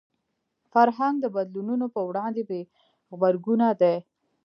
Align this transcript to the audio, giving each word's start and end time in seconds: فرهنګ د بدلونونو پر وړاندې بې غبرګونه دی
فرهنګ 0.71 1.15
د 1.21 1.25
بدلونونو 1.35 1.85
پر 1.93 2.03
وړاندې 2.09 2.41
بې 2.49 2.61
غبرګونه 3.09 3.67
دی 3.81 3.95